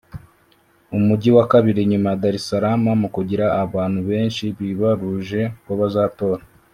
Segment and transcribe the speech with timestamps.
[0.97, 6.41] umujyi wa kabiri nyuma ya Dar es Salaam mu kugira abantu benshi bibaruje ko bazatora